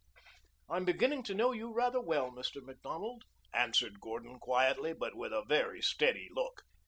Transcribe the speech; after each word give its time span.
"I'm 0.67 0.83
beginning 0.83 1.21
to 1.25 1.35
know 1.35 1.51
you 1.51 1.71
rather 1.71 2.01
well, 2.01 2.31
Mr. 2.31 2.59
Macdonald," 2.59 3.23
answered 3.53 4.01
Gordon 4.01 4.39
quietly, 4.39 4.93
but 4.93 5.13
with 5.13 5.31
a 5.31 5.45
very 5.47 5.83
steady 5.83 6.27
look. 6.31 6.63